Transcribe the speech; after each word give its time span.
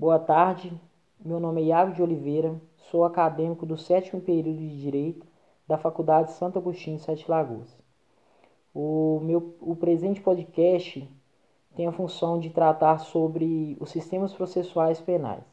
Boa 0.00 0.18
tarde, 0.18 0.72
meu 1.22 1.38
nome 1.38 1.60
é 1.60 1.64
Iago 1.64 1.92
de 1.92 2.02
Oliveira, 2.02 2.54
sou 2.90 3.04
acadêmico 3.04 3.66
do 3.66 3.76
sétimo 3.76 4.18
período 4.18 4.56
de 4.56 4.80
Direito 4.80 5.26
da 5.68 5.76
Faculdade 5.76 6.32
Santo 6.32 6.58
Agostinho 6.58 6.98
Sete 6.98 7.30
Lagoas. 7.30 7.68
O, 8.74 9.20
meu, 9.22 9.54
o 9.60 9.76
presente 9.76 10.18
podcast 10.18 11.06
tem 11.76 11.86
a 11.86 11.92
função 11.92 12.40
de 12.40 12.48
tratar 12.48 12.96
sobre 12.96 13.76
os 13.78 13.90
sistemas 13.90 14.32
processuais 14.32 14.98
penais. 14.98 15.44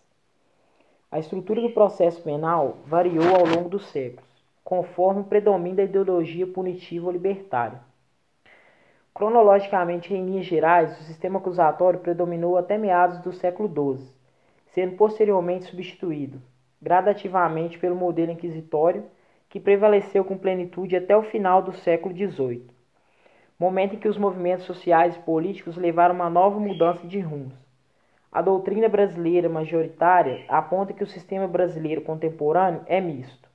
A 1.12 1.20
estrutura 1.20 1.60
do 1.60 1.72
processo 1.72 2.22
penal 2.22 2.78
variou 2.86 3.36
ao 3.36 3.46
longo 3.46 3.68
dos 3.68 3.88
séculos, 3.88 4.30
conforme 4.64 5.20
o 5.20 5.26
predomínio 5.26 5.76
da 5.76 5.84
ideologia 5.84 6.48
punitiva 6.48 7.08
ou 7.08 7.12
libertária. 7.12 7.82
Cronologicamente, 9.14 10.14
em 10.14 10.26
linhas 10.26 10.46
gerais, 10.46 10.98
o 11.02 11.04
sistema 11.04 11.38
acusatório 11.38 12.00
predominou 12.00 12.58
até 12.58 12.78
meados 12.78 13.20
do 13.20 13.34
século 13.34 13.68
XII, 13.68 14.16
sendo 14.78 14.96
posteriormente 14.96 15.66
substituído 15.66 16.40
gradativamente 16.80 17.80
pelo 17.80 17.96
modelo 17.96 18.32
inquisitório 18.32 19.06
que 19.50 19.60
prevaleceu 19.60 20.24
com 20.24 20.38
plenitude 20.38 20.96
até 20.96 21.18
o 21.18 21.24
final 21.24 21.64
do 21.64 21.74
século 21.74 22.16
XVIII, 22.16 22.70
momento 23.58 23.96
em 23.96 23.98
que 23.98 24.08
os 24.08 24.20
movimentos 24.20 24.68
sociais 24.68 25.16
e 25.16 25.20
políticos 25.22 25.78
levaram 25.78 26.14
uma 26.14 26.30
nova 26.30 26.60
mudança 26.60 27.08
de 27.08 27.20
rumos. 27.20 27.56
A 28.32 28.40
doutrina 28.40 28.88
brasileira 28.88 29.50
majoritária 29.50 30.46
aponta 30.48 30.94
que 30.94 31.04
o 31.04 31.08
sistema 31.08 31.48
brasileiro 31.48 32.02
contemporâneo 32.02 32.84
é 32.86 33.02
misto. 33.02 33.50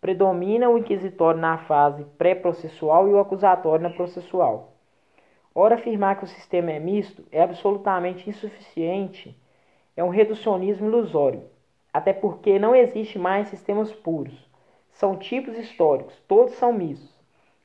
Predomina 0.00 0.70
o 0.70 0.78
inquisitório 0.78 1.38
na 1.38 1.58
fase 1.58 2.02
pré-processual 2.16 3.08
e 3.08 3.12
o 3.12 3.18
acusatório 3.18 3.82
na 3.82 3.90
processual. 3.90 4.72
Ora, 5.54 5.74
afirmar 5.74 6.16
que 6.16 6.24
o 6.24 6.28
sistema 6.28 6.72
é 6.72 6.78
misto 6.78 7.22
é 7.30 7.42
absolutamente 7.42 8.30
insuficiente 8.30 9.36
é 9.96 10.02
um 10.02 10.08
reducionismo 10.08 10.86
ilusório, 10.86 11.44
até 11.92 12.12
porque 12.12 12.58
não 12.58 12.74
existe 12.74 13.18
mais 13.18 13.48
sistemas 13.48 13.92
puros. 13.92 14.48
São 14.92 15.16
tipos 15.16 15.58
históricos, 15.58 16.14
todos 16.26 16.54
são 16.54 16.72
mistos. 16.72 17.12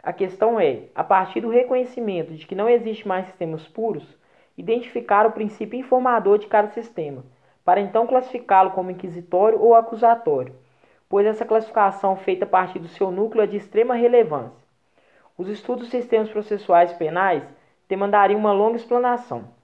A 0.02 0.14
questão 0.14 0.60
é, 0.60 0.84
a 0.96 1.04
partir 1.04 1.42
do 1.42 1.50
reconhecimento 1.50 2.34
de 2.34 2.46
que 2.46 2.56
não 2.56 2.70
existe 2.70 3.08
mais 3.08 3.26
sistemas 3.26 3.68
puros, 3.68 4.18
identificar 4.58 5.26
o 5.26 5.32
princípio 5.32 5.80
informador 5.80 6.38
de 6.38 6.48
cada 6.48 6.70
sistema, 6.70 7.24
para 7.64 7.82
então 7.82 8.08
classificá-lo 8.08 8.72
como 8.72 8.92
inquisitório 8.92 9.62
ou 9.62 9.76
acusatório, 9.76 10.56
pois 11.10 11.26
essa 11.26 11.46
classificação 11.46 12.16
feita 12.16 12.46
a 12.46 12.48
partir 12.48 12.80
do 12.80 12.88
seu 12.88 13.12
núcleo 13.12 13.44
é 13.44 13.48
de 13.48 13.58
extrema 13.58 13.96
relevância. 13.96 14.66
Os 15.38 15.48
estudos 15.48 15.84
dos 15.84 15.92
sistemas 15.92 16.30
processuais 16.30 16.92
penais 16.94 17.44
demandariam 17.88 18.40
uma 18.40 18.52
longa 18.52 18.78
explanação. 18.78 19.57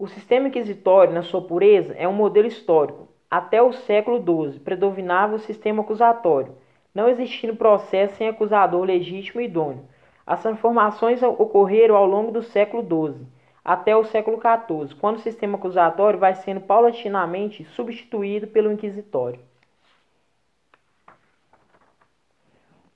O 0.00 0.06
sistema 0.06 0.46
inquisitório, 0.46 1.12
na 1.12 1.24
sua 1.24 1.42
pureza, 1.42 1.92
é 1.98 2.06
um 2.06 2.12
modelo 2.12 2.46
histórico. 2.46 3.08
Até 3.28 3.60
o 3.60 3.72
século 3.72 4.22
XII, 4.22 4.60
predominava 4.60 5.34
o 5.34 5.40
sistema 5.40 5.82
acusatório, 5.82 6.54
não 6.94 7.08
existindo 7.08 7.56
processo 7.56 8.14
sem 8.14 8.28
acusador 8.28 8.84
legítimo 8.84 9.40
e 9.40 9.46
idôneo. 9.46 9.84
As 10.24 10.40
transformações 10.40 11.20
ocorreram 11.20 11.96
ao 11.96 12.06
longo 12.06 12.30
do 12.30 12.44
século 12.44 12.82
XII 12.84 13.26
até 13.64 13.96
o 13.96 14.04
século 14.04 14.38
XIV, 14.38 14.94
quando 15.00 15.16
o 15.16 15.20
sistema 15.20 15.58
acusatório 15.58 16.16
vai 16.18 16.36
sendo 16.36 16.60
paulatinamente 16.60 17.64
substituído 17.64 18.46
pelo 18.46 18.70
inquisitório. 18.70 19.40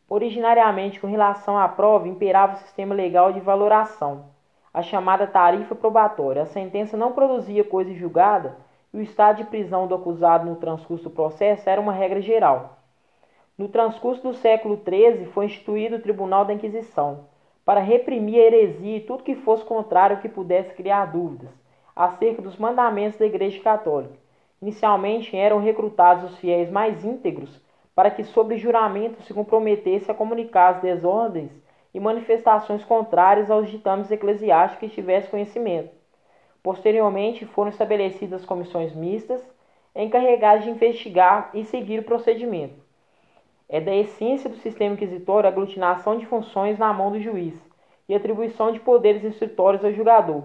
Originariamente, 0.09 1.01
com 1.01 1.09
relação 1.09 1.59
à 1.59 1.69
prova, 1.69 2.07
imperava 2.07 2.55
o 2.55 2.59
sistema 2.59 2.95
legal 2.95 3.33
de 3.33 3.41
valoração 3.41 4.31
a 4.73 4.83
chamada 4.83 5.27
tarifa 5.27 5.75
probatória. 5.75 6.43
A 6.43 6.47
sentença 6.47 6.97
não 6.97 7.13
produzia 7.13 7.65
coisa 7.65 7.93
julgada 7.95 8.57
e 8.93 8.99
o 8.99 9.03
estado 9.03 9.39
de 9.39 9.45
prisão 9.45 9.87
do 9.87 9.95
acusado 9.95 10.47
no 10.47 10.57
transcurso 10.57 11.05
do 11.05 11.11
processo 11.11 11.69
era 11.69 11.81
uma 11.81 11.93
regra 11.93 12.21
geral. 12.21 12.79
No 13.57 13.69
transcurso 13.69 14.23
do 14.23 14.35
século 14.35 14.81
XIII 14.83 15.27
foi 15.27 15.47
instituído 15.47 15.97
o 15.97 16.01
Tribunal 16.01 16.45
da 16.45 16.55
Inquisição, 16.55 17.27
para 17.65 17.81
reprimir 17.81 18.41
a 18.41 18.47
heresia 18.47 18.97
e 18.97 19.01
tudo 19.01 19.23
que 19.23 19.37
fosse 19.37 19.65
contrário 19.65 20.21
que 20.21 20.29
pudesse 20.29 20.75
criar 20.75 21.07
dúvidas 21.07 21.51
acerca 21.95 22.43
dos 22.43 22.57
mandamentos 22.57 23.19
da 23.19 23.27
Igreja 23.27 23.63
Católica. 23.63 24.15
Inicialmente 24.61 25.37
eram 25.37 25.59
recrutados 25.59 26.31
os 26.31 26.39
fiéis 26.39 26.71
mais 26.71 27.05
íntegros 27.05 27.61
para 27.95 28.11
que, 28.11 28.25
sob 28.25 28.57
juramento, 28.57 29.23
se 29.23 29.35
comprometesse 29.35 30.11
a 30.11 30.15
comunicar 30.15 30.77
as 30.77 30.83
desordens 30.83 31.53
e 31.95 32.01
manifestações 32.01 32.85
contrárias 32.85 33.51
aos 33.51 33.71
ditames 33.71 34.11
eclesiásticos 34.11 34.89
que 34.89 34.95
tivesse 34.95 35.29
conhecimento. 35.29 35.91
Posteriormente, 36.63 37.45
foram 37.45 37.71
estabelecidas 37.71 38.45
comissões 38.45 38.95
mistas 38.95 39.43
encarregadas 39.95 40.65
de 40.65 40.71
investigar 40.71 41.51
e 41.53 41.65
seguir 41.65 42.01
o 42.01 42.05
procedimento. 42.05 42.81
É 43.69 43.81
da 43.81 43.95
essência 43.95 44.49
do 44.49 44.57
sistema 44.57 44.95
inquisitório 44.95 45.49
a 45.49 45.53
aglutinação 45.53 46.17
de 46.17 46.27
funções 46.27 46.79
na 46.79 46.93
mão 46.93 47.11
do 47.11 47.21
juiz 47.21 47.55
e 48.09 48.15
atribuição 48.15 48.73
de 48.73 48.81
poderes 48.81 49.25
instrutórios 49.25 49.85
ao 49.85 49.93
julgador, 49.93 50.45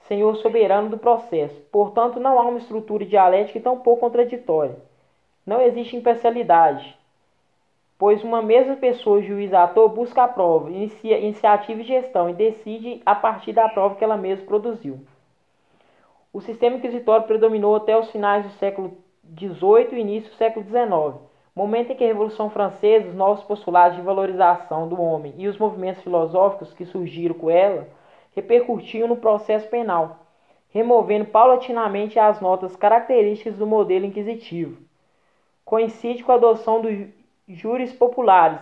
senhor 0.00 0.36
soberano 0.36 0.88
do 0.88 0.98
processo. 0.98 1.60
Portanto, 1.72 2.20
não 2.20 2.38
há 2.38 2.42
uma 2.42 2.58
estrutura 2.58 3.04
dialética 3.04 3.58
e 3.58 3.62
tampouco 3.62 4.00
contraditória. 4.00 4.76
Não 5.44 5.60
existe 5.60 5.96
imparcialidade, 5.96 6.96
pois 7.98 8.22
uma 8.22 8.42
mesma 8.42 8.76
pessoa, 8.76 9.22
juiz 9.22 9.52
ator, 9.54 9.88
busca 9.88 10.24
a 10.24 10.28
prova, 10.28 10.70
inicia 10.70 11.18
iniciativa 11.18 11.80
e 11.80 11.84
gestão 11.84 12.28
e 12.28 12.34
decide 12.34 13.00
a 13.06 13.14
partir 13.14 13.52
da 13.52 13.68
prova 13.68 13.94
que 13.94 14.04
ela 14.04 14.16
mesma 14.16 14.44
produziu. 14.44 15.00
O 16.32 16.40
sistema 16.40 16.76
inquisitório 16.76 17.26
predominou 17.26 17.74
até 17.74 17.98
os 17.98 18.10
finais 18.10 18.44
do 18.44 18.50
século 18.52 18.98
XVIII 19.38 19.88
e 19.92 20.00
início 20.00 20.30
do 20.30 20.36
século 20.36 20.66
XIX, 20.66 21.20
momento 21.56 21.92
em 21.92 21.96
que 21.96 22.04
a 22.04 22.06
Revolução 22.06 22.50
Francesa, 22.50 23.08
os 23.08 23.14
novos 23.14 23.42
postulados 23.44 23.96
de 23.96 24.02
valorização 24.02 24.86
do 24.86 25.00
homem 25.00 25.32
e 25.38 25.48
os 25.48 25.56
movimentos 25.56 26.02
filosóficos 26.02 26.74
que 26.74 26.84
surgiram 26.84 27.34
com 27.34 27.48
ela 27.48 27.88
repercutiam 28.34 29.08
no 29.08 29.16
processo 29.16 29.66
penal, 29.68 30.18
removendo 30.68 31.24
paulatinamente 31.24 32.18
as 32.18 32.38
notas 32.42 32.76
características 32.76 33.56
do 33.56 33.66
modelo 33.66 34.04
inquisitivo. 34.04 34.76
Coincide 35.64 36.22
com 36.22 36.32
a 36.32 36.34
adoção 36.34 36.82
do 36.82 36.90
júris 37.48 37.92
populares 37.92 38.60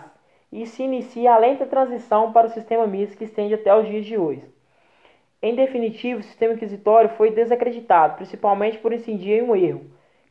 e 0.51 0.65
se 0.65 0.83
inicia 0.83 1.33
a 1.33 1.37
lenta 1.37 1.65
transição 1.65 2.31
para 2.31 2.47
o 2.47 2.49
sistema 2.49 2.85
misto 2.85 3.17
que 3.17 3.23
estende 3.23 3.53
até 3.53 3.75
os 3.75 3.87
dias 3.87 4.05
de 4.05 4.17
hoje. 4.17 4.43
Em 5.41 5.55
definitivo, 5.55 6.21
o 6.21 6.23
sistema 6.23 6.53
inquisitório 6.53 7.09
foi 7.09 7.31
desacreditado, 7.31 8.15
principalmente 8.15 8.77
por 8.77 8.93
incidir 8.93 9.39
em 9.39 9.43
um 9.43 9.55
erro. 9.55 9.85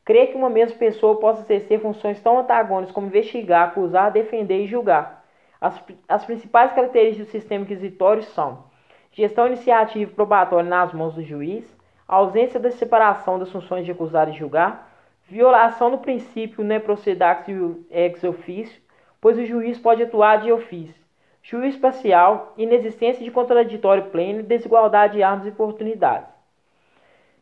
Crer 0.04 0.28
que 0.28 0.37
uma 0.37 0.50
mesma 0.50 0.76
pessoa 0.76 1.19
possa 1.19 1.43
exercer 1.43 1.81
funções 1.81 2.20
tão 2.20 2.38
antagônicas 2.38 2.94
como 2.94 3.06
investigar, 3.06 3.69
acusar, 3.69 4.10
defender 4.10 4.64
e 4.64 4.66
julgar. 4.66 5.25
As, 5.60 5.82
as 6.09 6.25
principais 6.25 6.72
características 6.72 7.26
do 7.26 7.31
sistema 7.31 7.64
inquisitório 7.64 8.22
são 8.22 8.64
gestão 9.12 9.47
iniciativa 9.47 10.10
e 10.10 10.14
probatória 10.14 10.69
nas 10.69 10.93
mãos 10.93 11.14
do 11.14 11.22
juiz, 11.22 11.64
ausência 12.06 12.60
da 12.60 12.70
separação 12.70 13.38
das 13.38 13.50
funções 13.50 13.84
de 13.84 13.93
acusar 13.93 14.28
e 14.28 14.32
julgar, 14.32 14.94
violação 15.26 15.90
do 15.90 15.98
princípio 15.98 16.62
ne 16.62 16.78
procedax 16.78 17.46
ex 17.90 18.24
officio, 18.24 18.80
pois 19.20 19.38
o 19.38 19.46
juiz 19.46 19.78
pode 19.78 20.02
atuar 20.02 20.42
de 20.42 20.52
ofício, 20.52 20.94
juiz 21.42 21.76
parcial, 21.76 22.52
inexistência 22.56 23.24
de 23.24 23.30
contraditório 23.30 24.10
pleno 24.10 24.42
desigualdade 24.42 25.14
de 25.14 25.22
armas 25.22 25.46
e 25.46 25.50
oportunidades. 25.50 26.28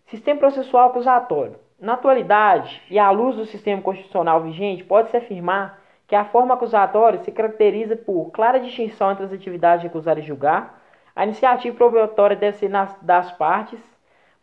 Sistema 0.07 0.39
processual 0.39 0.91
acusatório. 0.91 1.57
Na 1.81 1.95
atualidade, 1.95 2.81
e 2.89 2.99
à 2.99 3.11
luz 3.11 3.35
do 3.35 3.45
sistema 3.47 3.83
constitucional 3.83 4.43
vigente, 4.43 4.85
pode-se 4.85 5.17
afirmar 5.17 5.81
que 6.07 6.15
a 6.15 6.25
forma 6.25 6.55
acusatória 6.55 7.19
se 7.21 7.33
caracteriza 7.33 7.97
por 7.97 8.31
clara 8.31 8.61
distinção 8.61 9.11
entre 9.11 9.25
as 9.25 9.33
atividades 9.33 9.81
de 9.81 9.89
acusar 9.89 10.19
e 10.19 10.23
julgar, 10.23 10.81
a 11.15 11.25
iniciativa 11.25 11.77
probatória 11.77 12.37
deve 12.37 12.57
ser 12.57 12.69
nas, 12.69 12.97
das 13.03 13.33
partes, 13.33 13.81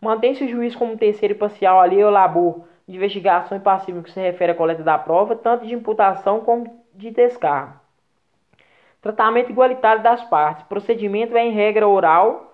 mantém-se 0.01 0.43
o 0.43 0.47
juiz 0.47 0.75
como 0.75 0.97
terceiro 0.97 1.35
parcial 1.35 1.79
ali 1.79 2.01
ao 2.01 2.11
labor 2.11 2.65
de 2.89 2.95
investigação 2.95 3.55
e 3.55 3.61
passivo 3.61 4.01
que 4.01 4.11
se 4.11 4.19
refere 4.19 4.51
à 4.51 4.55
coleta 4.55 4.81
da 4.81 4.97
prova, 4.97 5.35
tanto 5.35 5.63
de 5.63 5.75
imputação 5.75 6.39
como 6.39 6.83
de 6.95 7.11
descargo. 7.11 7.79
Tratamento 8.99 9.51
igualitário 9.51 10.01
das 10.01 10.23
partes. 10.25 10.65
Procedimento 10.65 11.37
é 11.37 11.45
em 11.45 11.51
regra 11.51 11.87
oral, 11.87 12.51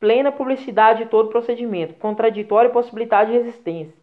plena 0.00 0.32
publicidade 0.32 1.04
de 1.04 1.08
todo 1.08 1.28
procedimento, 1.28 1.94
contraditório 1.94 2.68
e 2.68 2.72
possibilidade 2.72 3.30
de 3.30 3.38
resistência. 3.38 3.94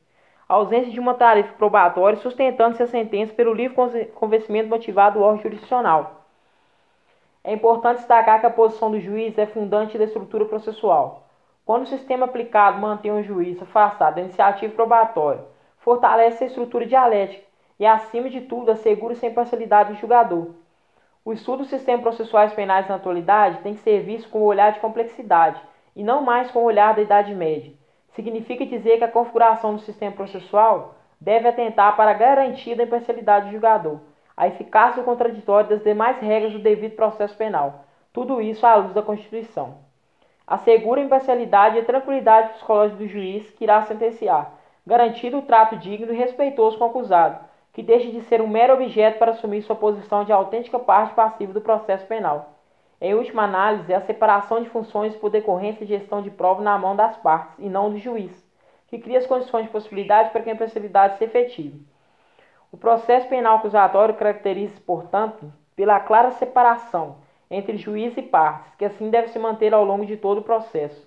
Ausência 0.48 0.90
de 0.90 1.00
uma 1.02 1.16
tarefa 1.16 1.54
probatória 1.54 2.18
sustentando-se 2.18 2.84
a 2.84 2.88
sentença 2.88 3.34
pelo 3.34 3.54
livre 3.54 3.76
convencimento 4.16 4.70
motivado 4.70 5.20
do 5.20 5.26
órgão 5.26 5.44
jurisdicional. 5.44 6.26
É 7.44 7.52
importante 7.52 7.98
destacar 7.98 8.40
que 8.40 8.46
a 8.46 8.50
posição 8.50 8.90
do 8.90 9.02
juiz 9.02 9.38
é 9.38 9.46
fundante 9.46 9.98
da 9.98 10.06
estrutura 10.06 10.46
processual. 10.46 11.28
Quando 11.66 11.84
o 11.84 11.88
sistema 11.88 12.26
aplicado 12.26 12.80
mantém 12.80 13.12
o 13.12 13.24
juiz 13.24 13.62
afastado 13.62 14.16
da 14.16 14.22
iniciativa 14.22 14.74
probatória, 14.74 15.46
fortalece 15.78 16.44
a 16.44 16.48
estrutura 16.48 16.86
dialética 16.86 17.44
e, 17.80 17.86
acima 17.86 18.30
de 18.30 18.42
tudo, 18.42 18.72
assegura 18.72 19.16
a 19.22 19.28
imparcialidade 19.28 19.94
do 19.94 20.00
julgador. 20.00 20.50
O 21.24 21.32
estudo 21.32 21.60
dos 21.60 21.70
sistemas 21.70 22.02
processuais 22.02 22.52
penais 22.54 22.88
na 22.88 22.96
atualidade 22.96 23.60
tem 23.60 23.76
que 23.76 23.82
ser 23.82 24.02
visto 24.02 24.30
com 24.30 24.40
o 24.40 24.46
olhar 24.46 24.72
de 24.72 24.80
complexidade 24.80 25.62
e 25.96 26.04
não 26.04 26.24
mais 26.24 26.50
com 26.50 26.60
o 26.60 26.66
olhar 26.66 26.96
da 26.96 27.02
Idade 27.02 27.34
Média. 27.36 27.74
significa 28.10 28.66
dizer 28.66 28.98
que 28.98 29.04
a 29.04 29.12
configuração 29.12 29.76
do 29.76 29.82
sistema 29.82 30.12
processual 30.12 30.96
deve 31.20 31.48
atentar 31.48 31.96
para 31.96 32.12
a 32.12 32.16
garantia 32.16 32.76
da 32.76 32.84
imparcialidade 32.84 33.46
do 33.46 33.52
julgador, 33.52 34.00
a 34.36 34.48
eficácia 34.48 35.02
do 35.02 35.06
contraditório 35.06 35.70
das 35.70 35.84
demais 35.84 36.20
regras 36.20 36.52
do 36.52 36.60
devido 36.60 36.96
processo 36.96 37.38
penal, 37.38 37.86
tudo 38.12 38.42
isso 38.42 38.66
à 38.66 38.76
luz 38.76 38.94
da 38.94 39.02
Constituição. 39.02 39.78
Assegura 40.52 41.00
a 41.00 41.06
imparcialidade 41.06 41.78
e 41.78 41.80
a 41.80 41.86
tranquilidade 41.86 42.50
psicológica 42.50 42.98
do 42.98 43.08
juiz 43.08 43.50
que 43.52 43.64
irá 43.64 43.84
sentenciar, 43.84 44.52
garantindo 44.86 45.38
o 45.38 45.42
trato 45.44 45.78
digno 45.78 46.12
e 46.12 46.18
respeitoso 46.18 46.78
com 46.78 46.84
o 46.84 46.88
acusado, 46.90 47.40
que 47.72 47.82
deixe 47.82 48.12
de 48.12 48.20
ser 48.24 48.42
um 48.42 48.50
mero 48.50 48.74
objeto 48.74 49.18
para 49.18 49.32
assumir 49.32 49.62
sua 49.62 49.78
posição 49.78 50.26
de 50.26 50.34
autêntica 50.34 50.78
parte 50.78 51.14
passiva 51.14 51.54
do 51.54 51.62
processo 51.62 52.06
penal. 52.06 52.50
Em 53.00 53.14
última 53.14 53.44
análise, 53.44 53.94
é 53.94 53.96
a 53.96 54.02
separação 54.02 54.62
de 54.62 54.68
funções 54.68 55.16
por 55.16 55.30
decorrência 55.30 55.86
de 55.86 55.98
gestão 55.98 56.22
de 56.22 56.30
prova 56.30 56.62
na 56.62 56.78
mão 56.78 56.98
das 56.98 57.16
partes 57.16 57.58
e 57.58 57.70
não 57.70 57.90
do 57.90 57.98
juiz, 57.98 58.46
que 58.88 59.00
cria 59.00 59.20
as 59.20 59.26
condições 59.26 59.68
de 59.68 59.72
possibilidade 59.72 60.32
para 60.32 60.42
que 60.42 60.50
a 60.50 60.54
imparcialidade 60.54 61.18
se 61.18 61.24
efetive. 61.24 61.82
O 62.74 62.76
processo 62.76 63.26
penal 63.30 63.56
acusatório 63.56 64.16
caracteriza-se, 64.16 64.82
portanto, 64.82 65.50
pela 65.78 66.02
clara 66.02 66.32
separação 66.32 67.16
entre 67.52 67.78
juiz 67.78 68.16
e 68.18 68.22
partes, 68.22 68.74
que 68.76 68.86
assim 68.86 69.10
deve 69.10 69.28
se 69.28 69.38
manter 69.38 69.74
ao 69.74 69.84
longo 69.84 70.06
de 70.06 70.16
todo 70.16 70.40
o 70.40 70.44
processo. 70.44 71.06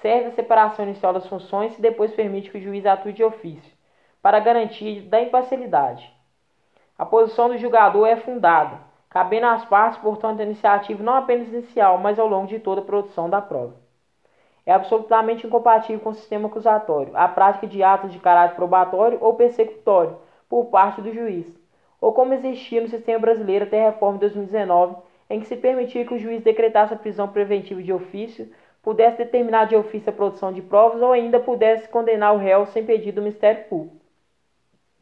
Serve 0.00 0.28
a 0.28 0.32
separação 0.32 0.84
inicial 0.84 1.12
das 1.12 1.26
funções 1.26 1.76
e 1.76 1.82
depois 1.82 2.12
permite 2.12 2.48
que 2.48 2.58
o 2.58 2.62
juiz 2.62 2.86
atue 2.86 3.12
de 3.12 3.24
ofício, 3.24 3.72
para 4.22 4.38
garantia 4.38 5.02
da 5.02 5.20
imparcialidade. 5.20 6.08
A 6.96 7.04
posição 7.04 7.48
do 7.48 7.58
julgador 7.58 8.06
é 8.06 8.16
fundada, 8.16 8.78
cabendo 9.10 9.46
às 9.46 9.64
partes, 9.64 9.98
portanto, 9.98 10.40
a 10.40 10.44
iniciativa 10.44 11.02
não 11.02 11.14
apenas 11.14 11.48
inicial, 11.48 11.98
mas 11.98 12.18
ao 12.18 12.28
longo 12.28 12.46
de 12.46 12.60
toda 12.60 12.80
a 12.80 12.84
produção 12.84 13.28
da 13.28 13.42
prova. 13.42 13.74
É 14.64 14.72
absolutamente 14.72 15.46
incompatível 15.46 16.00
com 16.00 16.10
o 16.10 16.14
sistema 16.14 16.46
acusatório 16.46 17.16
a 17.16 17.26
prática 17.26 17.66
de 17.66 17.82
atos 17.82 18.12
de 18.12 18.20
caráter 18.20 18.54
probatório 18.54 19.18
ou 19.20 19.34
persecutório 19.34 20.16
por 20.48 20.66
parte 20.66 21.00
do 21.00 21.12
juiz, 21.12 21.46
ou 22.00 22.12
como 22.12 22.32
existia 22.32 22.80
no 22.80 22.88
sistema 22.88 23.18
brasileiro 23.18 23.64
até 23.64 23.82
a 23.82 23.90
reforma 23.90 24.18
de 24.18 24.26
2019, 24.26 24.96
em 25.30 25.38
que 25.38 25.46
se 25.46 25.56
permitia 25.56 26.04
que 26.04 26.12
o 26.12 26.18
juiz 26.18 26.42
decretasse 26.42 26.92
a 26.92 26.96
prisão 26.96 27.28
preventiva 27.28 27.80
de 27.80 27.92
ofício, 27.92 28.50
pudesse 28.82 29.18
determinar 29.18 29.66
de 29.66 29.76
ofício 29.76 30.10
a 30.10 30.12
produção 30.12 30.52
de 30.52 30.60
provas 30.60 31.00
ou 31.00 31.12
ainda 31.12 31.38
pudesse 31.38 31.88
condenar 31.88 32.34
o 32.34 32.38
réu 32.38 32.66
sem 32.66 32.84
pedido 32.84 33.16
do 33.16 33.22
Ministério 33.22 33.64
Público. 33.68 33.99